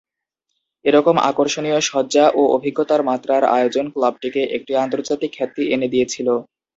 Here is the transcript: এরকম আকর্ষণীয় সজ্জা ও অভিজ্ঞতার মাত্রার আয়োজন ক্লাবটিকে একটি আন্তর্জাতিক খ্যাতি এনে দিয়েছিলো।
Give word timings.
এরকম 0.85 1.15
আকর্ষণীয় 1.29 1.79
সজ্জা 1.89 2.25
ও 2.31 2.51
অভিজ্ঞতার 2.55 3.01
মাত্রার 3.03 3.43
আয়োজন 3.55 3.85
ক্লাবটিকে 3.93 4.41
একটি 4.57 4.71
আন্তর্জাতিক 4.77 5.31
খ্যাতি 5.35 5.63
এনে 5.73 5.87
দিয়েছিলো। 5.93 6.33